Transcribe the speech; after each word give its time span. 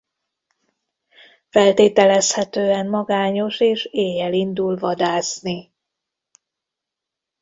Feltételezhetően 1.49 2.87
magányos 2.87 3.59
és 3.59 3.85
éjjel 3.91 4.33
indul 4.33 4.77
vadászni. 4.77 5.71